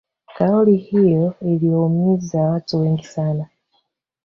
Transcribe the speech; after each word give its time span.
kauli 0.37 0.75
hiyo 0.77 1.33
iliwaumiza 1.41 2.41
watu 2.41 2.79
wengi 2.81 3.05
sana 3.05 3.47